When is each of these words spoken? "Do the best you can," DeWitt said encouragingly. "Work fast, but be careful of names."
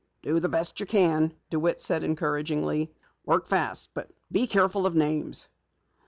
"Do 0.23 0.39
the 0.39 0.49
best 0.49 0.79
you 0.79 0.87
can," 0.87 1.31
DeWitt 1.51 1.79
said 1.79 2.01
encouragingly. 2.01 2.91
"Work 3.23 3.45
fast, 3.45 3.91
but 3.93 4.09
be 4.31 4.47
careful 4.47 4.87
of 4.87 4.95
names." 4.95 5.47